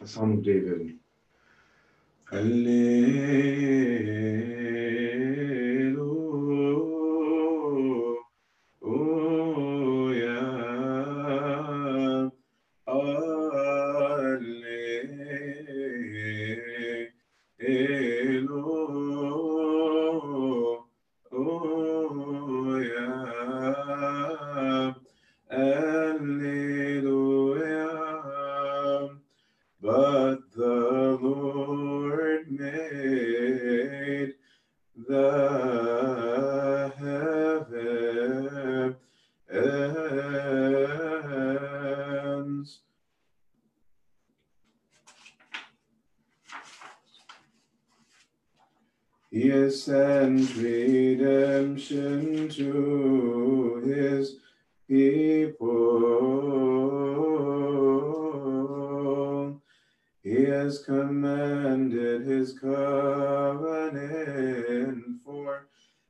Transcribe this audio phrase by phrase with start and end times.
[0.00, 0.42] a Psalm of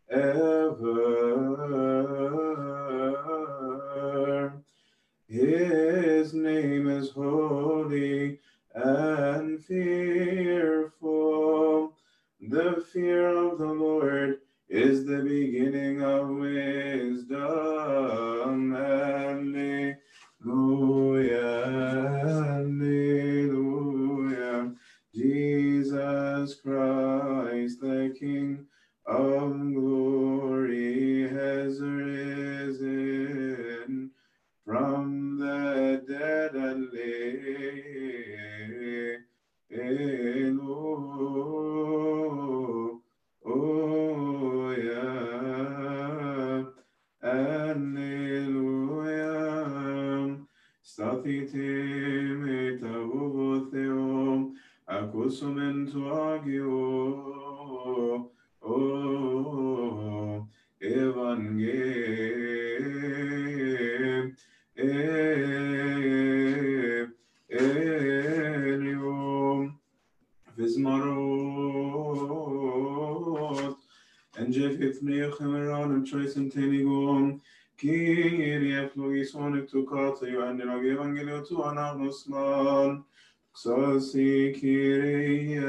[0.08, 0.53] forever.
[68.00, 69.74] Evangelium,
[70.58, 71.14] vismarot,
[74.36, 77.40] and jefif neochemeron and choice and tenigum,
[77.76, 83.04] Kyrie flugison et tu kata io and nag evangelio anagnosman,
[83.54, 85.60] Xosi Kyrie.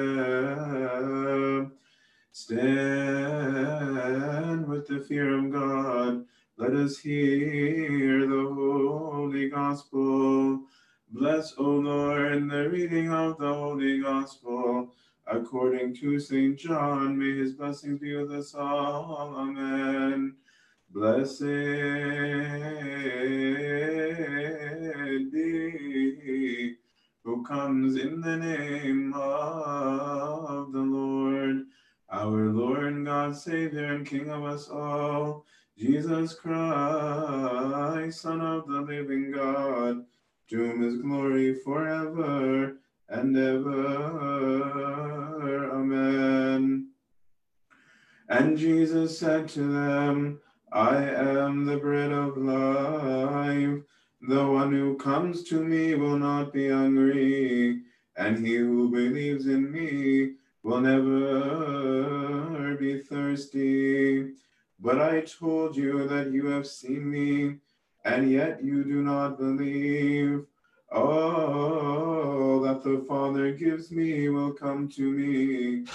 [2.31, 2.57] Stand
[4.67, 6.25] with the fear of God.
[6.57, 10.61] Let us hear the holy gospel.
[11.11, 14.93] Bless, O Lord, in the reading of the holy gospel.
[15.27, 16.57] According to St.
[16.57, 19.33] John, may his blessings be with us all.
[19.37, 20.35] Amen.
[20.91, 21.41] Blessed
[25.31, 26.75] be
[27.23, 31.65] who comes in the name of the Lord,
[32.11, 35.43] our Lord and God, Savior and King of us all,
[35.77, 40.05] Jesus Christ, Son of the living God,
[40.49, 42.77] to whom is glory forever
[43.09, 43.75] and ever.
[45.71, 46.89] Amen.
[48.29, 50.39] And Jesus said to them,
[50.71, 53.81] I am the bread of life.
[54.27, 57.81] The one who comes to me will not be hungry,
[58.17, 64.31] and he who believes in me will never be thirsty.
[64.79, 67.57] But I told you that you have seen me,
[68.05, 70.45] and yet you do not believe.
[70.91, 75.85] All that the Father gives me will come to me,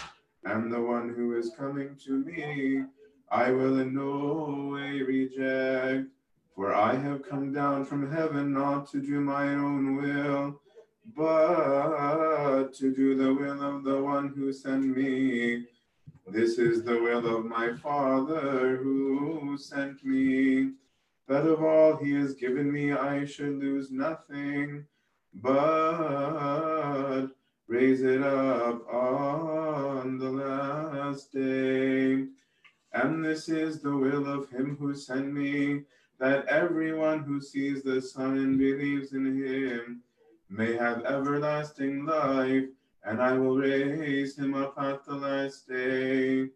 [0.44, 2.84] and the one who is coming to me
[3.30, 6.08] I will in no way reject.
[6.56, 10.60] For I have come down from heaven not to do my own will,
[11.16, 15.66] but to do the will of the one who sent me.
[16.26, 20.72] This is the will of my Father who sent me,
[21.30, 24.84] that of all he has given me I should lose nothing,
[25.32, 27.28] but
[27.68, 32.24] raise it up on the last day.
[32.92, 35.82] And this is the will of him who sent me,
[36.18, 40.02] that everyone who sees the Son and believes in him
[40.48, 42.64] may have everlasting life,
[43.04, 46.48] and I will raise him up at the last day.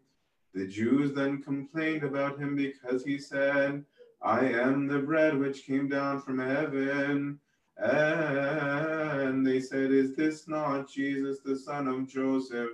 [0.53, 3.85] The Jews then complained about him because he said,
[4.25, 7.39] I am the bread which came down from heaven.
[7.77, 12.71] And they said, Is this not Jesus, the son of Joseph,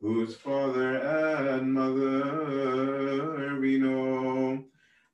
[0.00, 4.64] whose father and mother we know?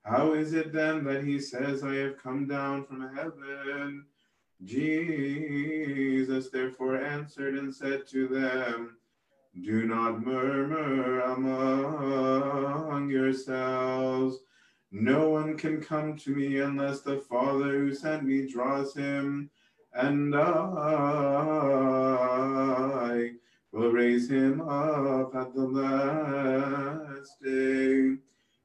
[0.03, 4.07] How is it then that he says, I have come down from heaven?
[4.65, 8.97] Jesus therefore answered and said to them,
[9.63, 14.39] Do not murmur among yourselves.
[14.99, 19.51] No one can come to me unless the Father who sent me draws him,
[19.93, 20.47] and I
[23.73, 28.17] will raise him up at the last day.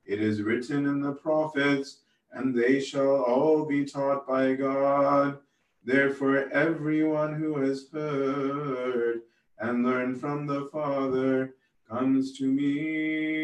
[0.06, 1.98] It is written in the prophets,
[2.31, 5.38] and they shall all be taught by God.
[5.83, 9.24] Therefore, everyone who has heard
[9.60, 11.56] and learned from the Father
[11.89, 13.42] comes to me.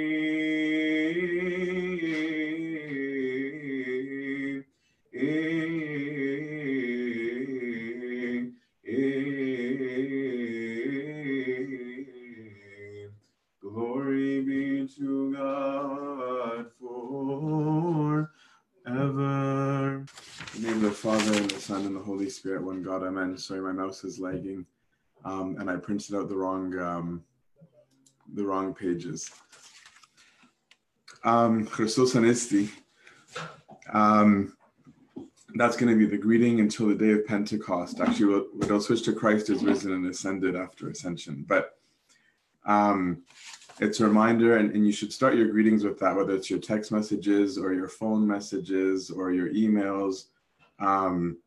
[21.27, 23.37] Father, and the Son, and the Holy Spirit, one God, amen.
[23.37, 24.65] Sorry, my mouse is lagging.
[25.25, 27.23] Um, and I printed out the wrong um,
[28.33, 29.29] the wrong pages.
[31.25, 32.15] Um, Christos.
[33.91, 34.55] Um,
[35.55, 37.99] that's going to be the greeting until the day of Pentecost.
[37.99, 41.43] Actually, we'll, we'll switch to Christ is risen and ascended after ascension.
[41.45, 41.77] But
[42.65, 43.23] um,
[43.81, 46.59] it's a reminder, and, and you should start your greetings with that, whether it's your
[46.59, 50.27] text messages or your phone messages or your emails.
[50.79, 51.37] Um,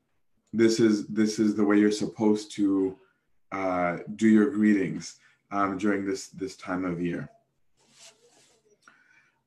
[0.52, 2.96] this is this is the way you're supposed to
[3.52, 5.16] uh, do your greetings
[5.50, 7.30] um, during this this time of year.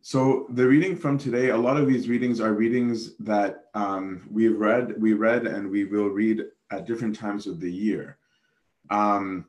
[0.06, 4.60] So the reading from today, a lot of these readings are readings that um, we've
[4.60, 8.18] read, we read, and we will read at different times of the year.
[8.90, 9.46] Um,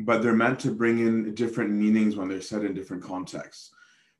[0.00, 3.70] but they're meant to bring in different meanings when they're said in different contexts.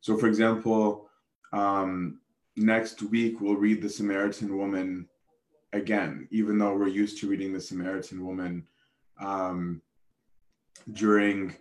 [0.00, 1.10] So, for example,
[1.52, 2.20] um,
[2.56, 5.08] next week we'll read the Samaritan woman
[5.73, 8.67] again, even though we're used to reading the Samaritan woman
[9.20, 9.81] um,
[10.93, 11.55] during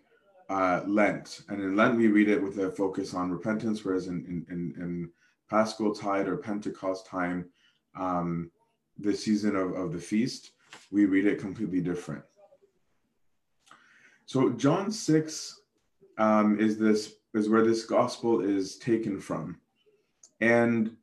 [0.49, 1.41] uh, Lent.
[1.49, 5.09] And in Lent, we read it with a focus on repentance, whereas in, in, in,
[5.49, 7.43] Paschal tide or Pentecost time,
[7.99, 8.51] um,
[8.99, 10.51] the season of, of the feast,
[10.91, 12.23] we read it completely different.
[14.27, 15.61] So John 6
[16.19, 19.59] um, is this is where this gospel is taken from.
[20.41, 20.95] And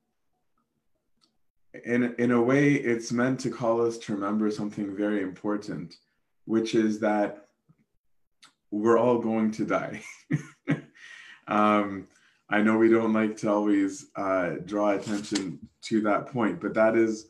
[1.85, 5.97] in, in a way, it's meant to call us to remember something very important,
[6.47, 7.49] which is that
[8.71, 10.03] we're all going to die.
[11.49, 12.09] um,
[12.49, 16.97] I know we don't like to always uh, draw attention to that point, but that
[16.97, 17.29] is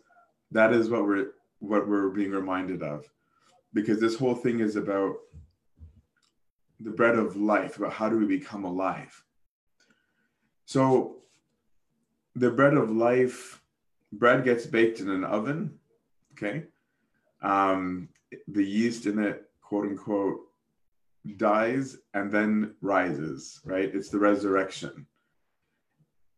[0.53, 3.08] that is what we're what we're being reminded of,
[3.73, 5.17] because this whole thing is about
[6.81, 9.23] the bread of life, about how do we become alive.
[10.67, 11.15] So,
[12.36, 13.62] the bread of life,
[14.12, 15.78] bread gets baked in an oven,
[16.32, 16.64] okay.
[17.42, 18.08] Um,
[18.48, 20.40] the yeast in it, quote unquote,
[21.36, 23.92] dies and then rises, right?
[23.92, 25.06] It's the resurrection.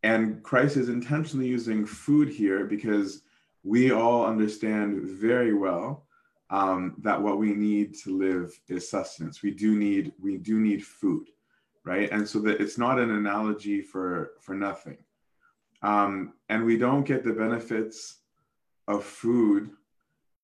[0.05, 3.23] And Christ is intentionally using food here because
[3.65, 6.07] we all understand very well
[6.51, 9.43] um, that what we need to live is sustenance.
[9.43, 11.27] We do need we do need food,
[11.85, 12.11] right?
[12.11, 14.97] And so that it's not an analogy for for nothing.
[15.83, 18.19] Um, and we don't get the benefits
[18.87, 19.71] of food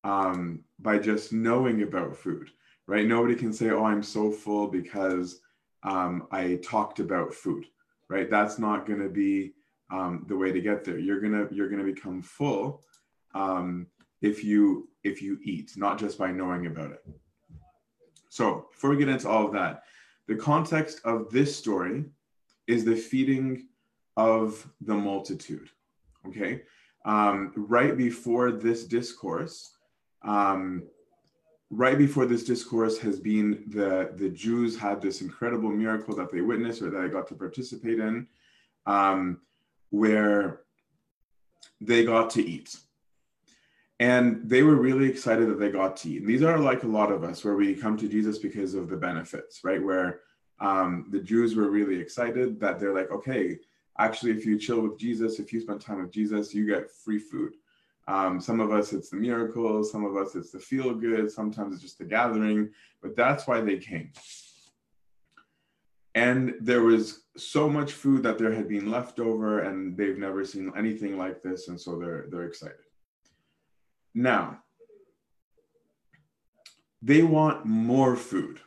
[0.03, 2.49] um, by just knowing about food
[2.87, 3.07] right?
[3.07, 5.39] Nobody can say, oh, I'm so full because
[5.83, 7.65] um, I talked about food,
[8.09, 8.29] right?
[8.29, 9.53] That's not going to be
[9.91, 10.97] um, the way to get there.
[10.97, 12.81] You're gonna you're gonna become full
[13.35, 13.85] um,
[14.21, 17.05] if you if you eat, not just by knowing about it.
[18.29, 19.83] So before we get into all of that,
[20.27, 22.05] the context of this story
[22.65, 23.67] is the feeding
[24.17, 25.69] of the multitude.
[26.27, 26.63] Okay,
[27.05, 29.75] um, right before this discourse,
[30.23, 30.83] um,
[31.69, 36.41] right before this discourse has been the the Jews had this incredible miracle that they
[36.41, 38.27] witnessed or that I got to participate in,
[38.85, 39.41] um,
[39.89, 40.61] where
[41.81, 42.75] they got to eat.
[43.99, 46.21] And they were really excited that they got to eat.
[46.21, 48.89] And these are like a lot of us where we come to Jesus because of
[48.89, 49.81] the benefits, right?
[49.81, 50.19] Where
[50.59, 53.57] um, the Jews were really excited that they're like, okay,
[53.97, 57.19] actually, if you chill with Jesus, if you spend time with Jesus, you get free
[57.19, 57.53] food.
[58.07, 59.91] Um, some of us, it's the miracles.
[59.91, 61.31] Some of us, it's the feel good.
[61.31, 62.69] Sometimes it's just the gathering.
[63.01, 64.11] But that's why they came.
[66.13, 70.45] And there was so much food that there had been left over, and they've never
[70.45, 71.67] seen anything like this.
[71.67, 72.77] And so they're, they're excited.
[74.13, 74.59] Now,
[77.01, 78.59] they want more food,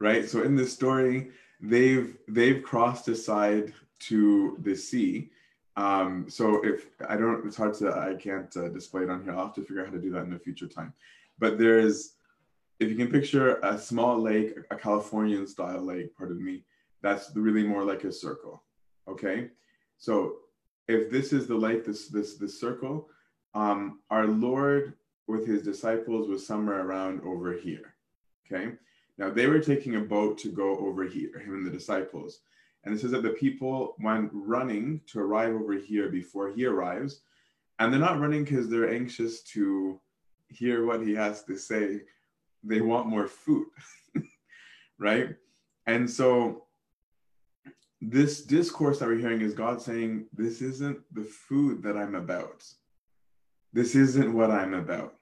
[0.00, 0.28] right?
[0.28, 3.72] So in this story, they've they've crossed aside
[4.08, 5.30] to the sea
[5.76, 9.32] Um, so if I don't, it's hard to, I can't uh, display it on here.
[9.32, 10.92] I'll have to figure out how to do that in a future time.
[11.38, 12.16] But there's,
[12.80, 16.64] if you can picture a small lake, a Californian style lake, pardon me,
[17.02, 18.62] that's really more like a circle.
[19.06, 19.48] Okay.
[19.98, 20.36] So
[20.88, 23.08] if this is the lake, this, this, this circle,
[23.54, 24.94] um, our Lord
[25.26, 27.94] with his disciples was somewhere around over here.
[28.44, 28.72] Okay.
[29.18, 32.40] Now they were taking a boat to go over here, him and the disciples.
[32.84, 37.20] And it says that the people went running to arrive over here before he arrives.
[37.78, 40.00] And they're not running because they're anxious to
[40.48, 42.02] hear what he has to say.
[42.62, 43.66] They want more food,
[44.98, 45.36] right?
[45.86, 46.64] And so
[48.00, 52.64] this discourse that we're hearing is God saying, This isn't the food that I'm about.
[53.72, 55.14] This isn't what I'm about.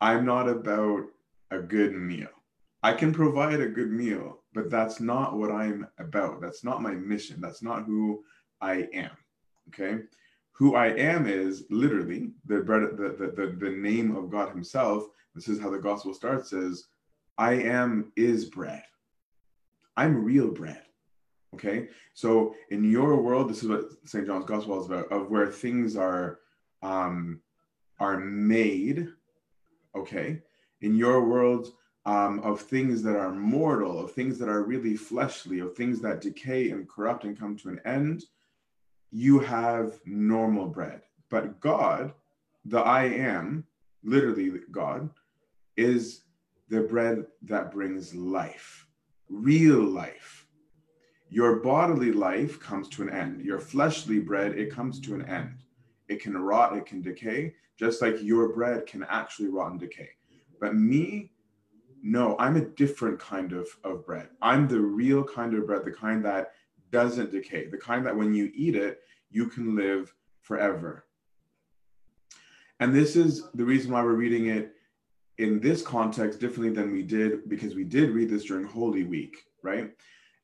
[0.00, 1.04] I'm not about
[1.50, 2.28] a good meal.
[2.82, 6.40] I can provide a good meal, but that's not what I'm about.
[6.40, 7.40] That's not my mission.
[7.40, 8.24] That's not who
[8.60, 9.10] I am.
[9.68, 10.02] Okay.
[10.52, 15.04] Who I am is literally the bread, the, the, the, the name of God Himself.
[15.34, 16.88] This is how the gospel starts is
[17.38, 18.82] I am is bread.
[19.96, 20.82] I'm real bread.
[21.54, 21.88] Okay.
[22.14, 24.26] So in your world, this is what St.
[24.26, 26.40] John's gospel is about, of where things are
[26.82, 27.40] um
[27.98, 29.08] are made.
[29.96, 30.40] Okay.
[30.80, 31.72] In your world,
[32.06, 36.20] um, of things that are mortal, of things that are really fleshly, of things that
[36.20, 38.24] decay and corrupt and come to an end,
[39.10, 41.02] you have normal bread.
[41.28, 42.12] But God,
[42.64, 43.64] the I am,
[44.02, 45.10] literally God,
[45.76, 46.22] is
[46.68, 48.86] the bread that brings life,
[49.28, 50.46] real life.
[51.28, 53.44] Your bodily life comes to an end.
[53.44, 55.62] Your fleshly bread, it comes to an end.
[56.08, 60.10] It can rot, it can decay, just like your bread can actually rot and decay.
[60.60, 61.30] But me,
[62.02, 64.28] no, I'm a different kind of, of bread.
[64.40, 66.52] I'm the real kind of bread, the kind that
[66.90, 71.04] doesn't decay, the kind that when you eat it, you can live forever.
[72.80, 74.72] And this is the reason why we're reading it
[75.38, 79.36] in this context differently than we did, because we did read this during Holy Week,
[79.62, 79.90] right?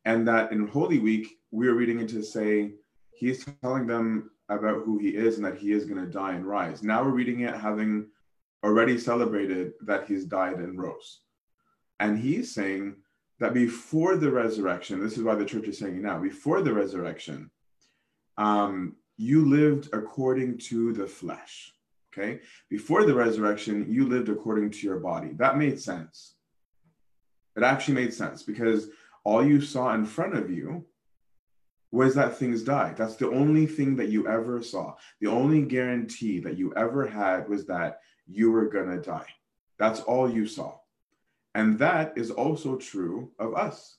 [0.05, 2.73] And that in Holy Week, we are reading it to say,
[3.13, 6.47] he's telling them about who he is and that he is going to die and
[6.47, 6.83] rise.
[6.83, 8.07] Now we're reading it having
[8.63, 11.21] already celebrated that he's died and rose.
[12.01, 12.97] And he's saying
[13.39, 17.51] that before the resurrection, this is why the church is saying now, before the resurrection,
[18.39, 21.73] um, you lived according to the flesh.
[22.13, 22.41] Okay.
[22.71, 25.33] Before the resurrection, you lived according to your body.
[25.35, 26.35] That made sense.
[27.57, 28.89] It actually made sense because
[29.25, 30.87] all you saw in front of you
[31.93, 32.97] was that things died.
[32.97, 34.95] That's the only thing that you ever saw.
[35.21, 39.29] The only guarantee that you ever had was that you were going to die.
[39.79, 40.75] That's all you saw.
[41.57, 43.97] And that is also true of us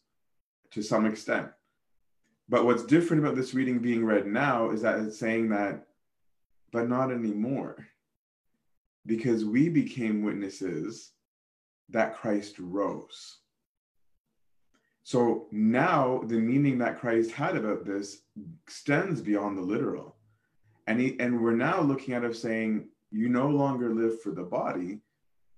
[0.69, 1.47] to some extent.
[2.47, 5.87] But what's different about this reading being read now is that it's saying that,
[6.71, 7.87] but not anymore.
[9.07, 11.13] Because we became witnesses
[11.89, 13.39] that Christ rose.
[15.01, 18.19] So now the meaning that Christ had about this
[18.65, 20.15] extends beyond the literal.
[20.85, 24.43] And, he, and we're now looking at it saying, you no longer live for the
[24.43, 24.99] body,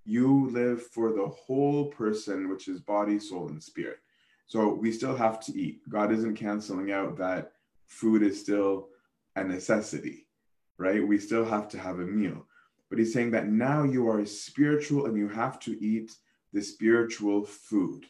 [0.06, 4.00] you live for the whole person, which is body, soul, and spirit.
[4.48, 5.82] So we still have to eat.
[5.89, 7.51] God isn't canceling out that
[7.86, 8.88] food is still
[9.36, 10.27] a necessity,
[10.77, 11.06] right?
[11.06, 12.48] We still have to have a meal.
[12.89, 16.15] But he's saying that now you are spiritual and you have to eat
[16.53, 18.06] the spiritual food.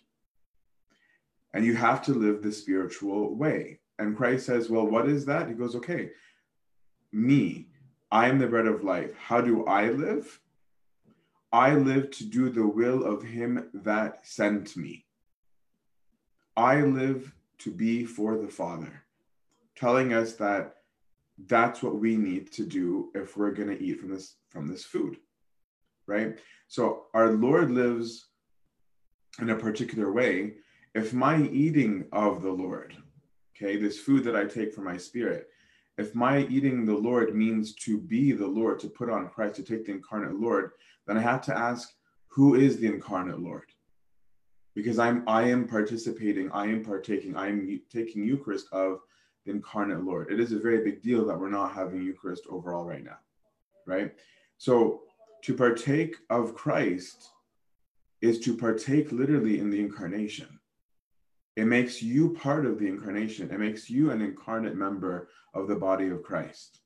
[1.53, 3.79] And you have to live the spiritual way.
[3.97, 5.49] And Christ says, Well, what is that?
[5.49, 6.11] He goes, Okay,
[7.11, 7.67] me,
[8.11, 9.13] I am the bread of life.
[9.17, 10.39] How do I live?
[11.51, 15.05] I live to do the will of him that sent me.
[16.55, 19.03] I live to be for the Father,
[19.75, 20.75] telling us that
[21.47, 24.83] that's what we need to do if we're going to eat from this from this
[24.83, 25.17] food.
[26.05, 26.39] Right?
[26.67, 28.27] So our Lord lives
[29.39, 30.55] in a particular way.
[30.93, 32.95] If my eating of the Lord,
[33.55, 35.47] okay, this food that I take for my spirit,
[35.97, 39.63] if my eating the Lord means to be the Lord, to put on Christ, to
[39.63, 40.71] take the incarnate Lord,
[41.09, 41.91] then I have to ask,
[42.27, 43.71] who is the incarnate Lord?
[44.75, 48.99] Because I'm I am participating, I am partaking, I am taking Eucharist of
[49.43, 50.31] the incarnate Lord.
[50.31, 53.17] It is a very big deal that we're not having Eucharist overall right now,
[53.87, 54.13] right?
[54.59, 55.01] So
[55.41, 57.29] to partake of Christ
[58.21, 60.59] is to partake literally in the incarnation.
[61.55, 63.49] It makes you part of the incarnation.
[63.49, 66.81] It makes you an incarnate member of the body of Christ.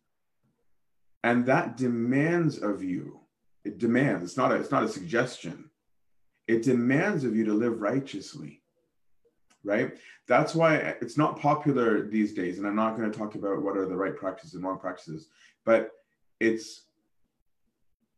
[1.26, 3.23] And that demands of you,
[3.66, 5.70] it demands, it's not a, it's not a suggestion.
[6.48, 8.62] It demands of you to live righteously.
[9.64, 9.98] right?
[10.28, 12.58] That's why it's not popular these days.
[12.58, 15.28] And I'm not going to talk about what are the right practices and wrong practices,
[15.66, 15.92] but
[16.40, 16.84] it's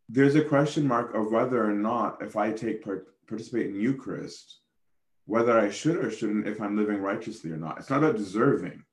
[0.07, 4.59] there's a question mark of whether or not if I take part, participate in Eucharist,
[5.25, 7.79] whether I should or shouldn't if I'm living righteously or not.
[7.79, 8.83] It's not about deserving.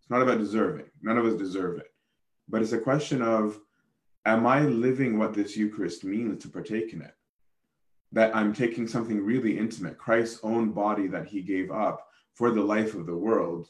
[0.00, 0.84] It's not about deserving.
[1.02, 1.86] None of us deserve it.
[2.48, 3.58] But it's a question of
[4.24, 7.14] am I living what this Eucharist means to partake in it?
[8.12, 12.62] That I'm taking something really intimate, Christ's own body that he gave up for the
[12.62, 13.68] life of the world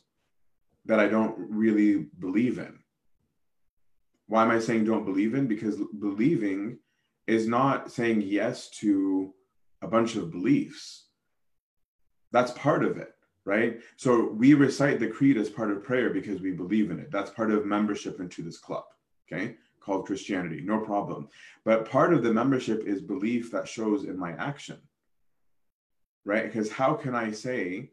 [0.86, 2.78] that I don't really believe in.
[4.26, 5.46] Why am I saying don't believe in?
[5.46, 6.78] Because believing
[7.26, 9.34] is not saying yes to
[9.82, 11.06] a bunch of beliefs.
[12.32, 13.12] That's part of it,
[13.44, 13.80] right?
[13.96, 17.10] So we recite the creed as part of prayer because we believe in it.
[17.10, 18.84] That's part of membership into this club,
[19.26, 19.56] okay?
[19.80, 21.28] Called Christianity, no problem.
[21.64, 24.78] But part of the membership is belief that shows in my action,
[26.24, 26.44] right?
[26.44, 27.90] Because how can I say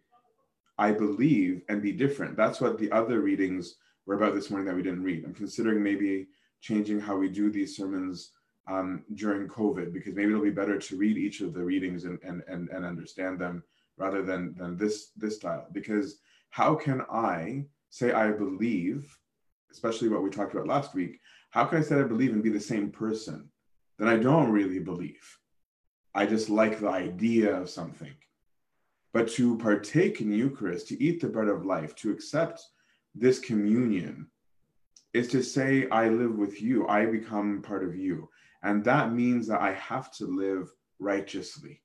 [0.78, 2.36] I believe and be different?
[2.36, 3.76] That's what the other readings
[4.06, 5.24] were about this morning that we didn't read.
[5.26, 6.28] I'm considering maybe
[6.62, 8.32] changing how we do these sermons
[8.70, 12.20] um, during COVID because maybe it'll be better to read each of the readings and,
[12.24, 13.64] and, and, and understand them
[13.98, 15.68] rather than, than this, this style.
[15.72, 19.18] Because how can I say I believe,
[19.72, 21.20] especially what we talked about last week,
[21.58, 23.50] how can I say I believe and be the same person?
[23.98, 25.40] Then I don't really believe.
[26.14, 28.14] I just like the idea of something.
[29.12, 32.62] But to partake in Eucharist, to eat the bread of life, to accept
[33.16, 34.28] this communion,
[35.16, 38.30] is to say, I live with you, I become part of you.
[38.62, 41.82] And that means that I have to live righteously.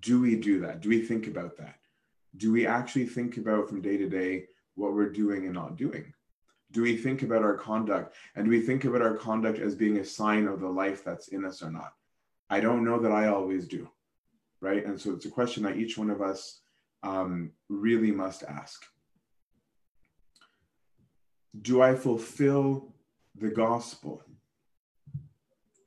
[0.00, 0.80] Do we do that?
[0.80, 1.78] Do we think about that?
[2.38, 6.12] Do we actually think about from day to day what we're doing and not doing?
[6.72, 8.14] Do we think about our conduct?
[8.36, 11.28] And do we think about our conduct as being a sign of the life that's
[11.28, 11.92] in us or not?
[12.48, 13.88] I don't know that I always do.
[14.60, 14.84] Right.
[14.84, 16.60] And so it's a question that each one of us
[17.02, 18.84] um, really must ask
[21.62, 22.94] do I fulfill
[23.34, 24.22] the gospel?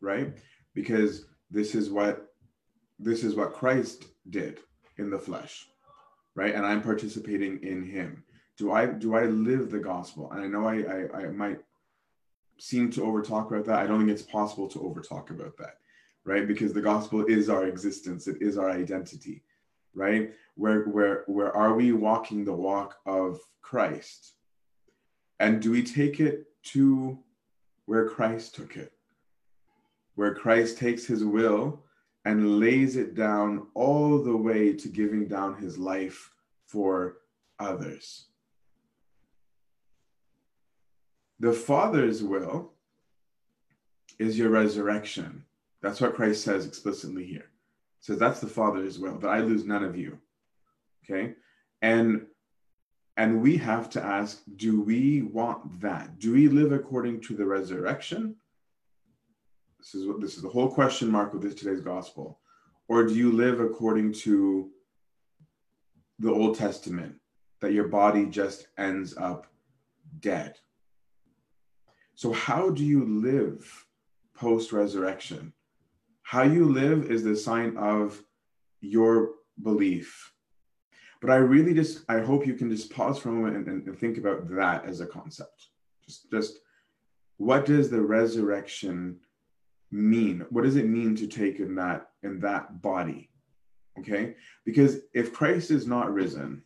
[0.02, 0.38] Right?
[0.74, 2.28] Because this is what
[3.00, 4.60] this is what Christ did
[4.98, 5.68] in the flesh.
[6.36, 6.56] Right?
[6.56, 8.24] And I'm participating in him.
[8.58, 10.32] Do I do I live the gospel?
[10.32, 11.60] And I know I I, I might
[12.58, 13.80] seem to overtalk about that.
[13.80, 15.78] I don't think it's possible to overtalk about that,
[16.24, 16.48] right?
[16.48, 19.44] Because the gospel is our existence, it is our identity,
[19.94, 20.34] right?
[20.56, 24.34] Where where where are we walking the walk of Christ?
[25.40, 27.18] And do we take it to
[27.86, 28.94] where Christ took it?
[30.16, 31.84] Where Christ takes his will
[32.26, 36.32] and lays it down all the way to giving down his life
[36.66, 37.18] for
[37.60, 38.28] others.
[41.44, 42.72] The Father's will
[44.18, 45.44] is your resurrection.
[45.82, 47.50] That's what Christ says explicitly here.
[48.00, 50.20] says that's the Father's will, that I lose none of you.
[51.04, 51.34] Okay?
[51.82, 52.28] And
[53.18, 56.18] and we have to ask do we want that?
[56.18, 58.38] Do we live according to the resurrection?
[59.80, 62.40] This is what this is the whole question mark of this today's gospel.
[62.88, 64.70] Or do you live according to
[66.20, 67.16] the Old Testament,
[67.60, 69.48] that your body just ends up
[70.22, 70.58] dead?
[72.16, 73.86] So, how do you live
[74.36, 75.54] post resurrection?
[76.22, 78.22] How you live is the sign of
[78.82, 80.34] your belief
[81.24, 83.98] but I really just I hope you can just pause for a moment and, and
[83.98, 85.70] think about that as a concept.
[86.06, 86.60] Just just
[87.38, 89.22] what does the resurrection
[89.90, 90.46] mean?
[90.50, 93.30] What does it mean to take in that in that body?
[93.98, 94.36] Okay?
[94.66, 96.62] Because if Christ is not risen,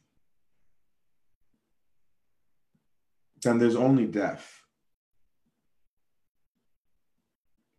[3.44, 4.60] then there's only death.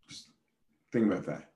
[0.09, 0.31] Just
[0.93, 1.51] think about that.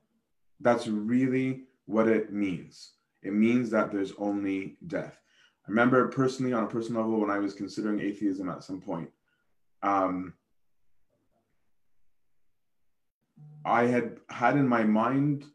[0.59, 2.93] That's really what it means
[3.23, 5.17] it means that there's only death.
[5.65, 9.09] I remember personally, on a personal level, when I was considering atheism at some point,
[9.81, 10.33] um,
[13.65, 15.45] I had had in my mind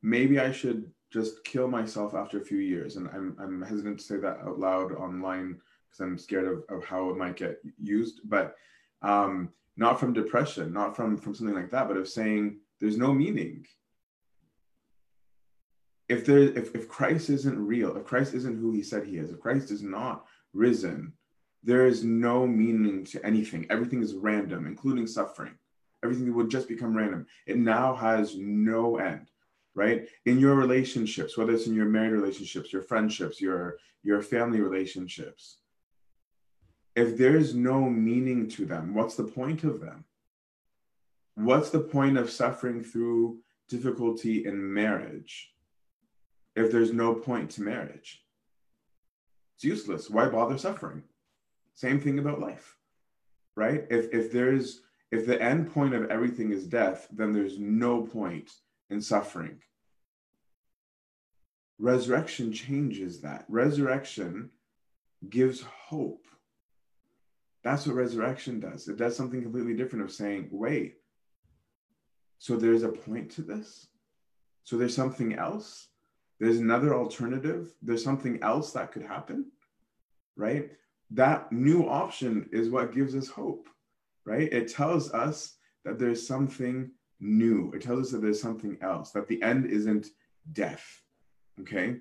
[0.00, 2.96] maybe I should just kill myself after a few years.
[2.96, 6.84] And I'm, I'm hesitant to say that out loud online because I'm scared of, of
[6.84, 8.20] how it might get used.
[8.24, 8.56] But
[9.02, 13.14] um, not from depression, not from, from something like that, but of saying there's no
[13.14, 13.64] meaning
[16.12, 19.30] if there if, if Christ isn't real, if Christ isn't who he said he is,
[19.30, 21.14] if Christ is not risen,
[21.62, 23.66] there is no meaning to anything.
[23.70, 25.54] Everything is random, including suffering.
[26.04, 27.26] Everything will just become random.
[27.46, 29.30] It now has no end,
[29.74, 30.06] right?
[30.26, 35.58] In your relationships, whether it's in your married relationships, your friendships, your your family relationships,
[36.94, 40.04] if there's no meaning to them, what's the point of them?
[41.34, 45.52] What's the point of suffering through difficulty in marriage?
[46.54, 48.22] if there's no point to marriage?
[49.54, 50.10] It's useless.
[50.10, 51.02] Why bother suffering?
[51.74, 52.76] Same thing about life,
[53.56, 53.84] right?
[53.90, 58.50] If if there's if the end point of everything is death, then there's no point
[58.90, 59.58] in suffering.
[61.78, 63.44] Resurrection changes that.
[63.48, 64.50] Resurrection
[65.28, 66.26] gives hope.
[67.64, 68.88] That's what resurrection does.
[68.88, 70.96] It does something completely different of saying, wait,
[72.42, 73.86] so there's a point to this?
[74.64, 75.86] So there's something else?
[76.40, 77.72] There's another alternative?
[77.80, 79.52] There's something else that could happen?
[80.34, 80.72] Right?
[81.12, 83.68] That new option is what gives us hope,
[84.24, 84.52] right?
[84.52, 87.70] It tells us that there's something new.
[87.76, 90.08] It tells us that there's something else, that the end isn't
[90.50, 90.84] death.
[91.60, 91.98] Okay?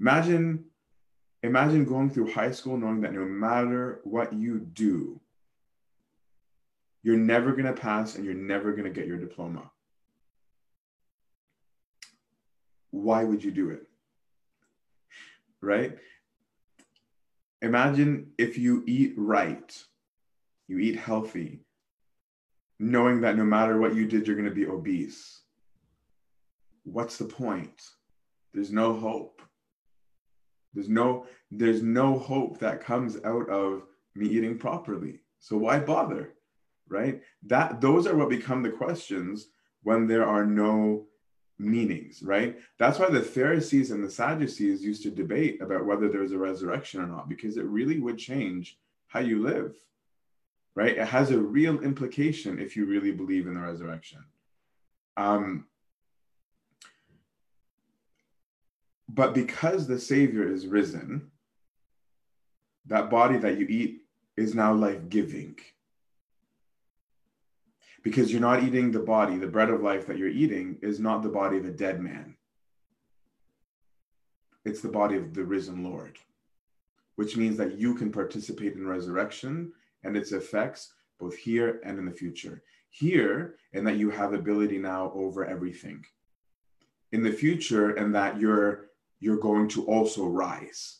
[0.00, 0.64] Imagine
[1.42, 5.20] imagine going through high school knowing that no matter what you do,
[7.02, 9.70] you're never going to pass and you're never going to get your diploma.
[12.92, 13.82] Why would you do it?
[15.60, 15.98] Right?
[17.60, 19.84] Imagine if you eat right,
[20.68, 21.64] you eat healthy,
[22.78, 25.42] knowing that no matter what you did, you're going to be obese.
[26.84, 27.82] What's the point?
[28.54, 29.42] There's no hope
[30.74, 33.82] there's no there's no hope that comes out of
[34.14, 35.20] me eating properly.
[35.38, 36.34] So why bother?
[36.88, 37.20] Right?
[37.44, 39.48] That those are what become the questions
[39.82, 41.06] when there are no
[41.58, 42.58] meanings, right?
[42.78, 47.00] That's why the Pharisees and the Sadducees used to debate about whether there's a resurrection
[47.00, 49.76] or not, because it really would change how you live,
[50.74, 50.96] right?
[50.96, 54.24] It has a real implication if you really believe in the resurrection.
[55.16, 55.66] Um,
[59.14, 61.30] But because the Savior is risen,
[62.86, 64.02] that body that you eat
[64.36, 65.58] is now life giving.
[68.02, 71.22] Because you're not eating the body, the bread of life that you're eating is not
[71.22, 72.36] the body of a dead man.
[74.64, 76.18] It's the body of the risen Lord,
[77.16, 79.72] which means that you can participate in resurrection
[80.04, 82.62] and its effects both here and in the future.
[82.90, 86.04] Here, and that you have ability now over everything.
[87.12, 88.88] In the future, and that you're
[89.20, 90.98] you're going to also rise.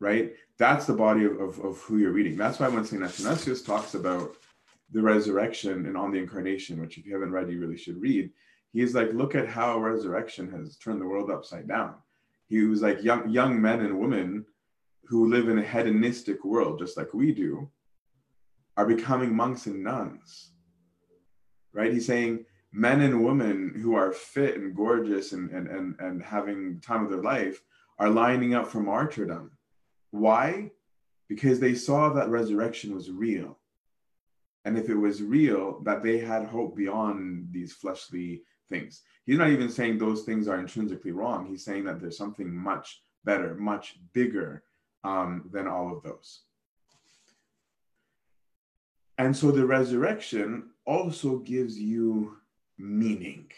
[0.00, 0.34] Right?
[0.58, 2.36] That's the body of, of, of who you're reading.
[2.36, 3.02] That's why when St.
[3.02, 4.36] Athanasius talks about
[4.92, 8.30] the resurrection and on the incarnation, which if you haven't read, you really should read,
[8.72, 11.94] he's like, look at how resurrection has turned the world upside down.
[12.48, 14.46] He was like young young men and women
[15.04, 17.68] who live in a hedonistic world, just like we do,
[18.76, 20.52] are becoming monks and nuns.
[21.72, 21.92] Right?
[21.92, 26.80] He's saying men and women who are fit and gorgeous and, and, and, and having
[26.80, 27.62] time of their life
[27.98, 29.50] are lining up for martyrdom.
[30.10, 30.70] Why?
[31.28, 33.57] Because they saw that resurrection was real.
[34.68, 39.00] And if it was real, that they had hope beyond these fleshly things.
[39.24, 41.46] He's not even saying those things are intrinsically wrong.
[41.46, 44.62] He's saying that there's something much better, much bigger
[45.04, 46.42] um, than all of those.
[49.16, 52.36] And so the resurrection also gives you
[52.76, 53.50] meaning.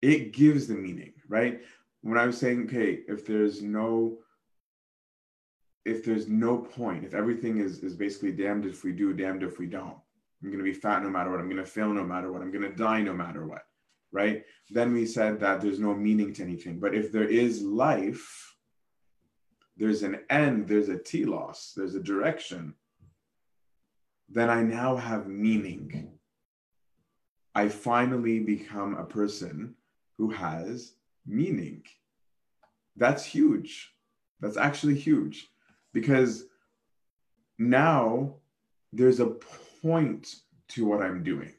[0.00, 1.60] It gives the meaning, right?
[2.00, 4.20] When I was saying, okay, if there's no
[5.84, 9.58] if there's no point, if everything is is basically damned if we do, damned if
[9.58, 9.96] we don't.
[10.42, 11.40] I'm to be fat no matter what.
[11.40, 12.42] I'm to fail no matter what.
[12.42, 13.62] I'm to die no matter what.
[14.12, 14.44] Right?
[14.70, 16.78] Then we said that there's no meaning to anything.
[16.78, 18.54] But if there is life,
[19.76, 22.74] there's an end, there's a telos, there's a direction,
[24.28, 26.12] then I now have meaning.
[27.54, 29.74] I finally become a person
[30.18, 30.94] who has
[31.26, 31.82] meaning.
[32.96, 33.94] That's huge.
[34.40, 35.48] That's actually huge
[35.94, 36.44] because
[37.58, 38.34] now
[38.92, 39.36] there's a
[39.82, 40.34] point
[40.68, 41.54] to what I'm doing,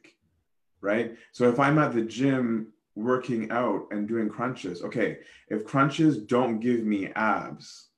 [0.80, 1.16] right?
[1.32, 5.18] So if I'm at the gym working out and doing crunches, okay,
[5.48, 7.88] if crunches don't give me abs,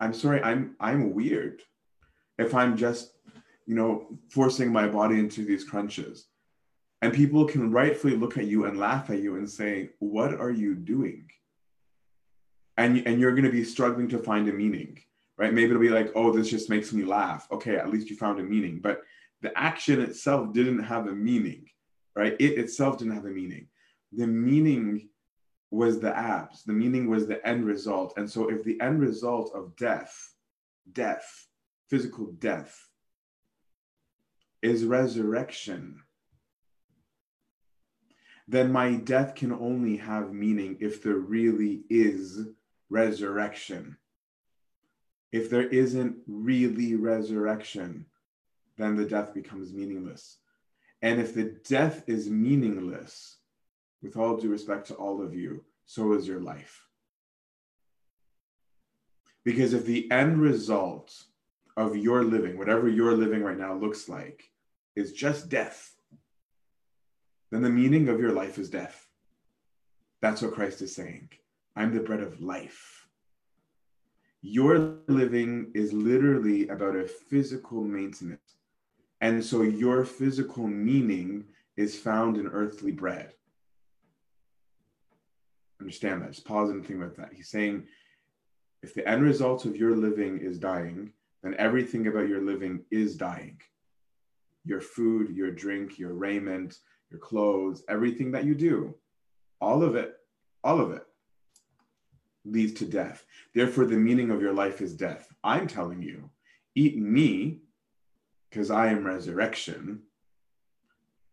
[0.00, 1.60] I'm sorry, I'm I'm weird.
[2.38, 3.14] If I'm just
[3.66, 6.26] you know, forcing my body into these crunches.
[7.02, 10.50] And people can rightfully look at you and laugh at you and say, What are
[10.50, 11.28] you doing?
[12.76, 14.98] And, and you're going to be struggling to find a meaning,
[15.38, 15.52] right?
[15.52, 17.46] Maybe it'll be like, Oh, this just makes me laugh.
[17.52, 18.80] Okay, at least you found a meaning.
[18.82, 19.02] But
[19.42, 21.66] the action itself didn't have a meaning,
[22.16, 22.34] right?
[22.40, 23.68] It itself didn't have a meaning.
[24.12, 25.08] The meaning
[25.70, 28.14] was the abs, the meaning was the end result.
[28.16, 30.32] And so, if the end result of death,
[30.92, 31.46] death,
[31.90, 32.74] physical death,
[34.62, 36.00] is resurrection,
[38.48, 42.46] then my death can only have meaning if there really is
[42.90, 43.96] resurrection.
[45.32, 48.06] If there isn't really resurrection,
[48.76, 50.38] then the death becomes meaningless.
[51.02, 53.36] And if the death is meaningless,
[54.02, 56.86] with all due respect to all of you, so is your life.
[59.44, 61.14] Because if the end result
[61.76, 64.50] of your living, whatever your living right now looks like,
[64.94, 65.94] is just death,
[67.50, 69.06] then the meaning of your life is death.
[70.20, 71.30] That's what Christ is saying.
[71.76, 73.06] I'm the bread of life.
[74.42, 78.56] Your living is literally about a physical maintenance.
[79.20, 81.44] And so your physical meaning
[81.76, 83.32] is found in earthly bread.
[85.80, 86.32] Understand that.
[86.32, 87.32] Just pause and think about that.
[87.32, 87.86] He's saying
[88.82, 93.16] if the end result of your living is dying, then everything about your living is
[93.16, 93.60] dying.
[94.64, 96.78] Your food, your drink, your raiment,
[97.10, 98.94] your clothes, everything that you do,
[99.60, 100.14] all of it,
[100.62, 101.04] all of it
[102.44, 103.24] leads to death.
[103.54, 105.32] Therefore, the meaning of your life is death.
[105.42, 106.30] I'm telling you,
[106.74, 107.60] eat me
[108.50, 110.02] because I am resurrection.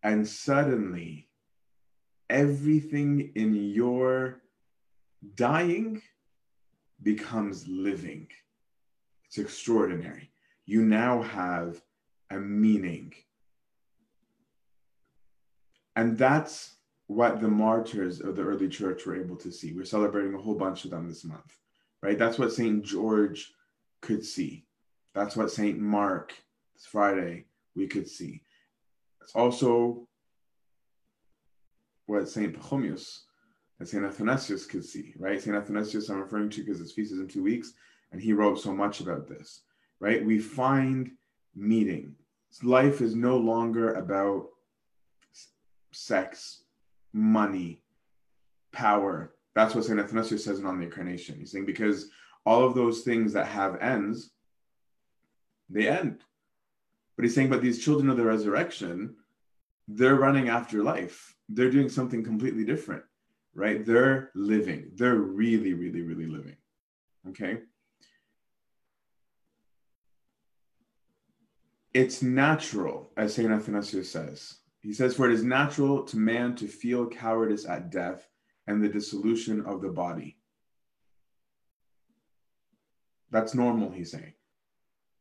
[0.03, 1.27] And suddenly,
[2.29, 4.41] everything in your
[5.35, 6.01] dying
[7.03, 8.27] becomes living.
[9.25, 10.31] It's extraordinary.
[10.65, 11.81] You now have
[12.29, 13.13] a meaning.
[15.95, 16.75] And that's
[17.11, 19.73] what the martyrs of the early church were able to see.
[19.73, 21.57] We're celebrating a whole bunch of them this month,
[22.01, 22.17] right?
[22.17, 22.83] That's what St.
[22.83, 23.51] George
[23.99, 24.65] could see.
[25.13, 25.77] That's what St.
[25.77, 26.33] Mark,
[26.73, 28.43] this Friday, we could see.
[29.21, 30.07] It's also
[32.05, 32.57] what St.
[32.57, 33.23] Pachomius
[33.79, 34.05] and St.
[34.05, 35.41] Athanasius could see, right?
[35.41, 35.55] St.
[35.55, 37.73] Athanasius, I'm referring to because his feast is in two weeks,
[38.13, 39.63] and he wrote so much about this,
[39.99, 40.25] right?
[40.25, 41.11] We find
[41.55, 42.15] meaning.
[42.63, 44.47] Life is no longer about
[45.91, 46.60] sex,
[47.13, 47.81] money,
[48.71, 49.33] power.
[49.55, 49.99] That's what St.
[49.99, 51.37] Athanasius says in On the Incarnation.
[51.37, 52.09] He's saying because
[52.45, 54.31] all of those things that have ends,
[55.69, 56.19] they end.
[57.15, 59.15] But he's saying, but these children of the resurrection,
[59.87, 61.35] they're running after life.
[61.49, 63.03] They're doing something completely different,
[63.53, 63.85] right?
[63.85, 64.91] They're living.
[64.95, 66.55] They're really, really, really living.
[67.29, 67.59] Okay.
[71.93, 73.51] It's natural, as St.
[73.51, 78.27] Athanasius says, he says, For it is natural to man to feel cowardice at death
[78.67, 80.37] and the dissolution of the body.
[83.29, 84.33] That's normal, he's saying.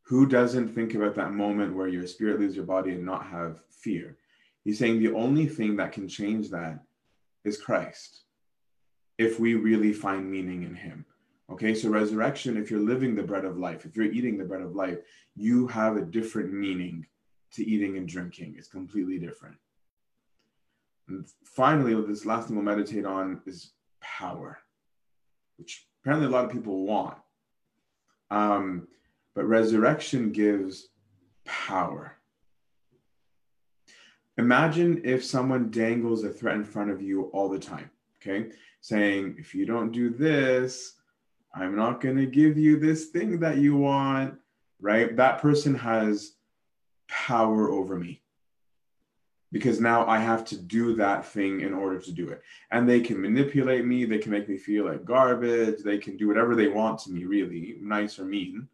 [0.02, 3.62] Who doesn't think about that moment where your spirit leaves your body and not have
[3.70, 4.16] fear?
[4.64, 6.80] He's saying the only thing that can change that
[7.44, 8.22] is Christ,
[9.18, 11.04] if we really find meaning in him.
[11.50, 14.62] Okay, so resurrection, if you're living the bread of life, if you're eating the bread
[14.62, 14.98] of life,
[15.34, 17.06] you have a different meaning
[17.52, 18.54] to eating and drinking.
[18.56, 19.56] It's completely different.
[21.08, 24.58] And finally, this last thing we'll meditate on is power,
[25.58, 27.18] which apparently a lot of people want.
[28.30, 28.86] Um,
[29.34, 30.88] but resurrection gives
[31.44, 32.16] power.
[34.38, 38.50] Imagine if someone dangles a threat in front of you all the time, okay?
[38.80, 40.94] Saying, if you don't do this,
[41.54, 44.34] I'm not going to give you this thing that you want,
[44.80, 45.14] right?
[45.16, 46.36] That person has
[47.10, 48.22] power over me
[49.52, 52.42] because now I have to do that thing in order to do it.
[52.70, 56.28] And they can manipulate me, they can make me feel like garbage, they can do
[56.28, 58.68] whatever they want to me, really, nice or mean,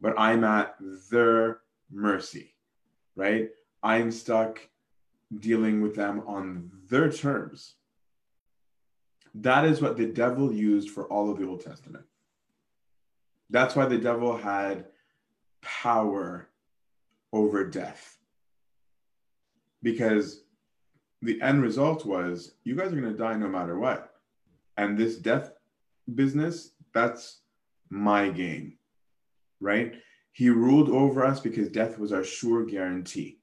[0.00, 0.76] but I'm at
[1.10, 1.60] their
[1.92, 2.54] mercy,
[3.14, 3.50] right?
[3.82, 4.58] I'm stuck
[5.38, 7.74] dealing with them on their terms.
[9.34, 12.04] That is what the devil used for all of the Old Testament.
[13.50, 14.86] That's why the devil had
[15.62, 16.48] power
[17.36, 18.16] over death.
[19.82, 20.42] Because
[21.20, 24.14] the end result was you guys are going to die no matter what.
[24.78, 25.52] And this death
[26.14, 27.40] business, that's
[27.90, 28.78] my game,
[29.60, 29.94] right?
[30.32, 33.38] He ruled over us because death was our sure guarantee.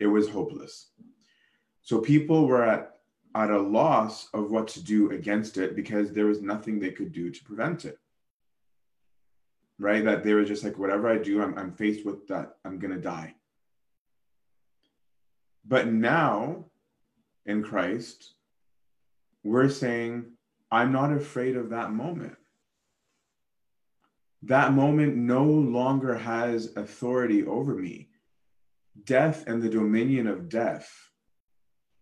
[0.00, 0.90] It was hopeless.
[1.82, 2.96] So people were at,
[3.34, 7.12] at a loss of what to do against it because there was nothing they could
[7.12, 7.98] do to prevent it
[9.80, 10.04] right?
[10.04, 12.92] That they were just like, whatever I do, I'm, I'm faced with that, I'm going
[12.92, 13.34] to die.
[15.66, 16.66] But now
[17.46, 18.34] in Christ,
[19.42, 20.26] we're saying,
[20.70, 22.36] I'm not afraid of that moment.
[24.44, 28.08] That moment no longer has authority over me.
[29.04, 30.90] Death and the dominion of death,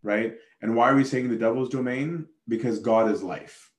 [0.02, 0.34] right?
[0.62, 2.26] And why are we saying the devil's domain?
[2.48, 3.70] Because God is life.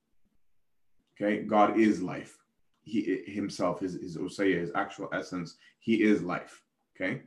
[1.22, 2.38] Okay, God is life
[2.84, 6.63] he himself, his, his ousia, his actual essence, he is life.
[6.96, 7.22] Okay.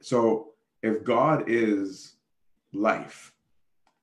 [0.00, 0.50] So
[0.82, 2.16] if God is
[2.72, 3.32] life,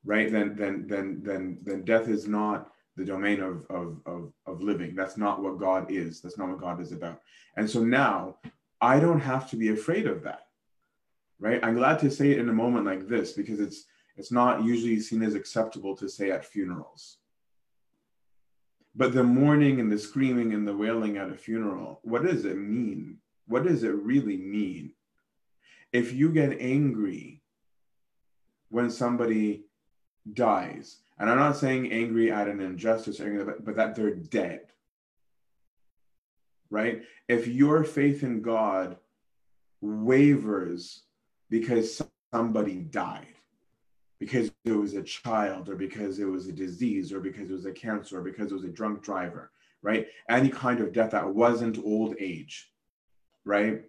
[0.05, 4.61] right, then then then then then death is not the domain of, of, of, of
[4.61, 4.95] living.
[4.95, 6.19] That's not what God is.
[6.19, 7.21] That's not what God is about.
[7.55, 8.37] And so now
[8.81, 10.47] I don't have to be afraid of that.
[11.39, 11.59] Right.
[11.63, 13.85] I'm glad to say it in a moment like this because it's
[14.15, 17.17] it's not usually seen as acceptable to say at funerals
[18.97, 22.57] But the mourning and the screaming and the wailing at a funeral, what does it
[22.57, 23.19] mean?
[23.47, 24.93] What does it really mean?
[25.93, 27.43] If you get angry
[28.69, 29.65] when somebody
[30.33, 33.21] dies, and I'm not saying angry at an injustice,
[33.63, 34.61] but that they're dead,
[36.71, 37.03] right?
[37.27, 38.97] If your faith in God
[39.79, 41.03] wavers
[41.51, 42.01] because
[42.33, 43.36] somebody died,
[44.19, 47.65] because it was a child, or because it was a disease, or because it was
[47.65, 49.51] a cancer, or because it was a drunk driver,
[49.81, 50.07] right?
[50.29, 52.71] Any kind of death that wasn't old age,
[53.45, 53.83] right?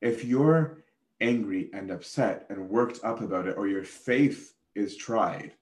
[0.00, 0.84] If you're
[1.20, 5.52] angry and upset and worked up about it, or your faith is tried,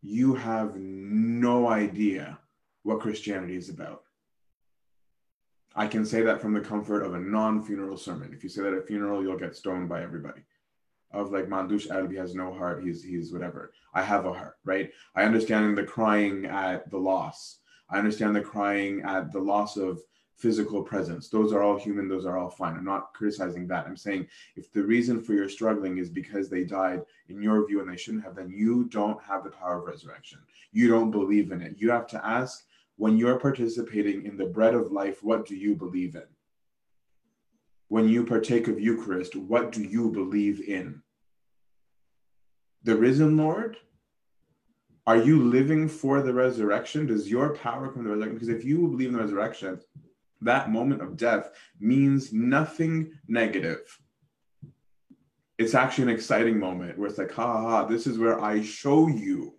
[0.00, 2.38] you have no idea
[2.82, 4.02] what Christianity is about.
[5.74, 8.32] I can say that from the comfort of a non-funeral sermon.
[8.32, 10.42] If you say that at a funeral, you'll get stoned by everybody.
[11.14, 13.72] Of like Mandush Albi has no heart, he's he's whatever.
[13.94, 14.90] I have a heart, right?
[15.14, 17.60] I understand the crying at the loss.
[17.88, 20.00] I understand the crying at the loss of
[20.36, 21.28] physical presence.
[21.28, 22.76] Those are all human, those are all fine.
[22.76, 23.86] I'm not criticizing that.
[23.86, 27.80] I'm saying if the reason for your struggling is because they died in your view
[27.80, 30.40] and they shouldn't have, then you don't have the power of resurrection.
[30.72, 31.76] You don't believe in it.
[31.78, 32.64] You have to ask
[32.96, 36.26] when you're participating in the bread of life, what do you believe in?
[37.88, 41.02] When you partake of Eucharist, what do you believe in?
[42.84, 43.76] The risen Lord?
[45.06, 47.06] Are you living for the resurrection?
[47.06, 48.34] Does your power come from the resurrection?
[48.34, 49.80] Because if you believe in the resurrection,
[50.40, 53.80] that moment of death means nothing negative.
[55.58, 59.08] It's actually an exciting moment where it's like, ha ha, this is where I show
[59.08, 59.54] you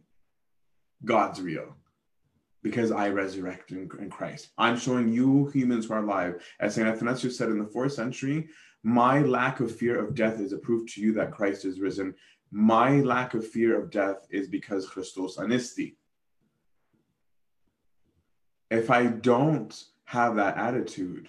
[1.04, 1.76] God's real
[2.62, 4.50] because I resurrect in, in, Christ.
[4.58, 6.44] I'm showing you humans who are alive.
[6.60, 6.88] As St.
[6.88, 8.48] Athanasius said in the fourth century,
[8.82, 12.16] my lack of fear of death is a proof to you that Christ is risen.
[12.58, 15.96] My lack of fear of death is because Christos anisti.
[18.72, 21.28] If I don't have that attitude,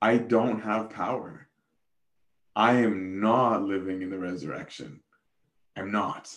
[0.00, 1.46] I don't have power.
[2.56, 4.98] I am not living in the resurrection.
[5.76, 6.36] I'm not.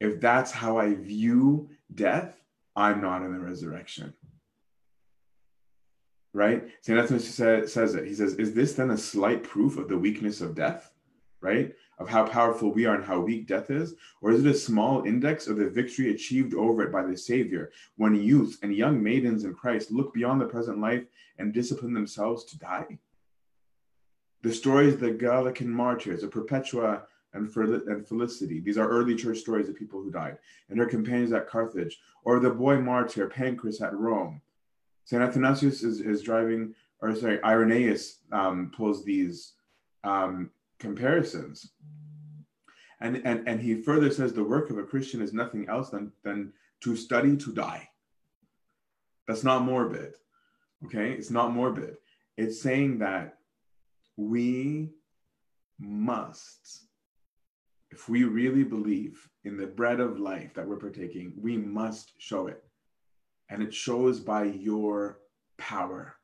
[0.00, 2.42] If that's how I view death,
[2.74, 4.14] I'm not in the resurrection.
[6.34, 6.64] Right?
[6.80, 6.98] St.
[6.98, 8.08] Athanasius says it.
[8.08, 10.92] He says, Is this then a slight proof of the weakness of death?
[11.40, 11.72] Right?
[12.00, 13.94] Of how powerful we are and how weak death is?
[14.22, 17.70] Or is it a small index of the victory achieved over it by the Savior
[17.96, 21.04] when youth and young maidens in Christ look beyond the present life
[21.38, 22.98] and discipline themselves to die?
[24.42, 27.02] The stories of the Gallican martyrs, of Perpetua
[27.34, 28.60] and, and Felicity.
[28.60, 30.38] These are early church stories of people who died,
[30.70, 34.40] and their companions at Carthage, or the boy martyr Pancras at Rome.
[35.04, 35.22] St.
[35.22, 39.52] Athanasius is, is driving, or sorry, Irenaeus um, pulls these
[40.02, 41.72] um, comparisons.
[43.00, 46.12] And, and, and he further says the work of a Christian is nothing else than,
[46.24, 47.88] than to study to die.
[49.28, 50.14] That's not morbid.
[50.86, 51.12] Okay?
[51.12, 51.96] It's not morbid.
[52.36, 53.38] It's saying that
[54.16, 54.90] we
[55.78, 56.86] must
[57.90, 62.46] if we really believe in the bread of life that we're partaking, we must show
[62.46, 62.62] it.
[63.48, 65.18] And it shows by your
[65.58, 66.16] power.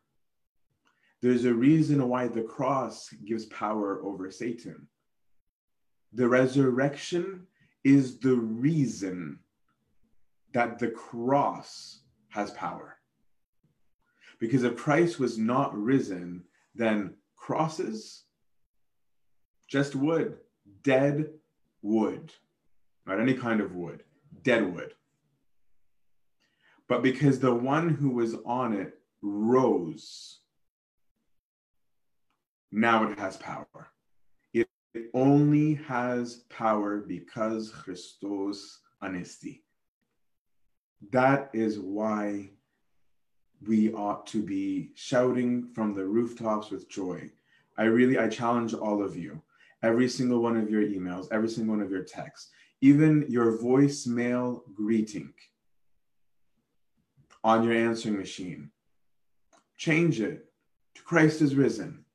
[1.22, 4.86] There's a reason why the cross gives power over Satan.
[6.12, 7.46] The resurrection
[7.84, 9.38] is the reason
[10.52, 12.96] that the cross has power.
[14.38, 18.24] Because if Christ was not risen, then crosses,
[19.68, 20.36] just wood,
[20.82, 21.30] dead
[21.82, 22.32] wood,
[23.06, 24.02] not any kind of wood,
[24.42, 24.92] dead wood.
[26.88, 30.40] But because the one who was on it rose,
[32.76, 33.88] now it has power.
[34.52, 34.68] It,
[35.14, 39.62] only has power because Christos anisti.
[41.10, 42.50] That is why
[43.66, 47.30] we ought to be shouting from the rooftops with joy.
[47.78, 49.42] I really, I challenge all of you
[49.82, 54.60] every single one of your emails, every single one of your texts, even your voicemail
[54.74, 55.32] greeting
[57.42, 58.70] on your answering machine.
[59.76, 60.46] Change it
[60.94, 62.05] to Christ is risen.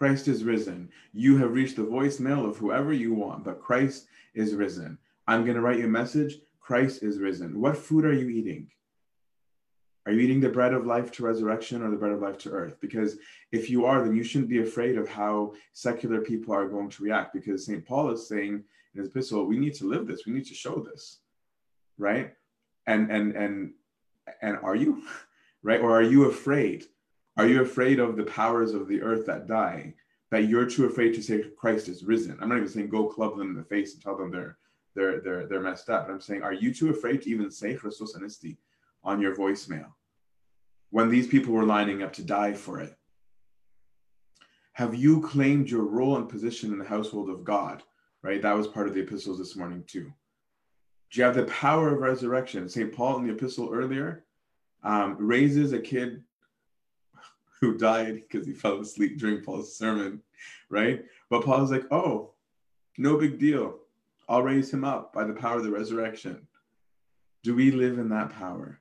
[0.00, 0.88] Christ is risen.
[1.12, 4.96] You have reached the voicemail of whoever you want, but Christ is risen.
[5.26, 6.38] I'm going to write you a message.
[6.58, 7.60] Christ is risen.
[7.60, 8.68] What food are you eating?
[10.06, 12.50] Are you eating the bread of life to resurrection or the bread of life to
[12.50, 12.78] earth?
[12.80, 13.18] Because
[13.52, 17.04] if you are, then you shouldn't be afraid of how secular people are going to
[17.04, 17.34] react.
[17.34, 17.84] Because St.
[17.84, 20.76] Paul is saying in his epistle, we need to live this, we need to show
[20.76, 21.18] this,
[21.98, 22.32] right?
[22.86, 23.72] And and and
[24.40, 25.02] and are you,
[25.62, 25.80] right?
[25.80, 26.86] Or are you afraid?
[27.40, 29.94] Are you afraid of the powers of the earth that die?
[30.30, 32.36] That you're too afraid to say Christ is risen.
[32.38, 34.58] I'm not even saying go club them in the face and tell them they're
[34.94, 36.04] they're they're they're messed up.
[36.04, 38.58] And I'm saying, are you too afraid to even say Christos Anisti
[39.02, 39.86] on your voicemail
[40.90, 42.94] when these people were lining up to die for it?
[44.74, 47.82] Have you claimed your role and position in the household of God?
[48.20, 48.42] Right?
[48.42, 50.12] That was part of the epistles this morning too.
[51.10, 52.68] Do you have the power of resurrection?
[52.68, 52.92] St.
[52.92, 54.26] Paul in the epistle earlier
[54.82, 56.22] um, raises a kid
[57.60, 60.22] who died because he fell asleep during Paul's sermon,
[60.70, 61.04] right?
[61.28, 62.32] But Paul's like, oh,
[62.96, 63.78] no big deal.
[64.28, 66.46] I'll raise him up by the power of the resurrection.
[67.42, 68.80] Do we live in that power?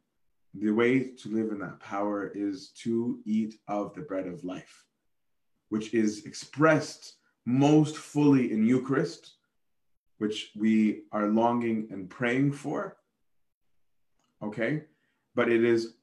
[0.53, 4.85] The way to live in that power is to eat of the bread of life,
[5.69, 7.15] which is expressed
[7.45, 9.35] most fully in Eucharist,
[10.19, 12.97] which we are longing and praying for.
[14.41, 14.83] Okay?
[15.35, 15.95] But it is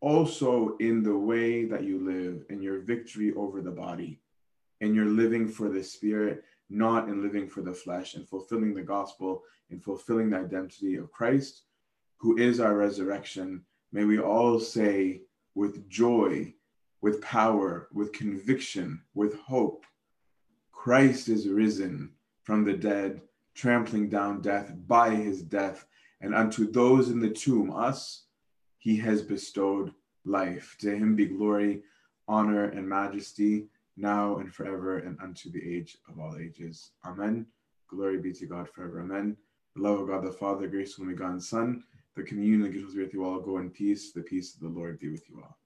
[0.00, 4.20] also in the way that you live, in your victory over the body,
[4.80, 8.82] and you're living for the spirit, not in living for the flesh, and fulfilling the
[8.82, 11.62] gospel, and fulfilling the identity of Christ,
[12.16, 13.64] who is our resurrection.
[13.92, 15.22] May we all say
[15.54, 16.54] with joy,
[17.00, 19.84] with power, with conviction, with hope,
[20.72, 22.10] Christ is risen
[22.42, 23.20] from the dead,
[23.54, 25.84] trampling down death by his death,
[26.22, 28.24] and unto those in the tomb, us,
[28.80, 29.92] he has bestowed
[30.24, 30.76] life.
[30.80, 31.82] To him be glory,
[32.26, 36.90] honor, and majesty, now and forever, and unto the age of all ages.
[37.04, 37.46] Amen.
[37.88, 39.00] Glory be to God forever.
[39.00, 39.36] Amen.
[39.76, 41.84] The love of God the Father, grace of the God Son,
[42.16, 44.12] the communion that gives with you all, go in peace.
[44.12, 45.59] The peace of the Lord be with you all.